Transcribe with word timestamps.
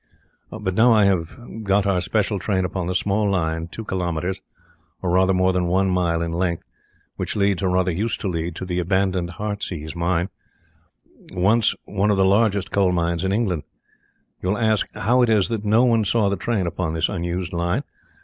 "But 0.49 0.73
now 0.73 0.91
I 0.91 1.05
have 1.05 1.39
got 1.61 1.85
our 1.85 2.01
special 2.01 2.39
train 2.39 2.65
upon 2.65 2.87
the 2.87 2.95
small 2.95 3.29
line 3.29 3.67
two 3.67 3.85
kilometres, 3.85 4.41
or 5.03 5.11
rather 5.11 5.31
more 5.31 5.53
than 5.53 5.67
one 5.67 5.91
mile, 5.91 6.23
in 6.23 6.31
length, 6.31 6.63
which 7.17 7.35
leads, 7.35 7.61
or 7.61 7.69
rather 7.69 7.91
used 7.91 8.19
to 8.21 8.27
lead, 8.27 8.55
to 8.55 8.65
the 8.65 8.79
abandoned 8.79 9.29
Heartsease 9.29 9.95
mine, 9.95 10.29
once 11.33 11.75
one 11.85 12.09
of 12.09 12.17
the 12.17 12.25
largest 12.25 12.71
coal 12.71 12.91
mines 12.91 13.23
in 13.23 13.31
England. 13.31 13.61
You 14.41 14.49
will 14.49 14.57
ask 14.57 14.91
how 14.95 15.21
it 15.21 15.29
is 15.29 15.49
that 15.49 15.63
no 15.63 15.85
one 15.85 16.03
saw 16.03 16.29
the 16.29 16.35
train 16.35 16.65
upon 16.65 16.95
this 16.95 17.07
unused 17.07 17.53
line. 17.53 17.83